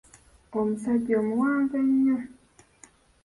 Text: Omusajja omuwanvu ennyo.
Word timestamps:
Omusajja 0.57 1.13
omuwanvu 1.21 1.73
ennyo. 1.81 2.17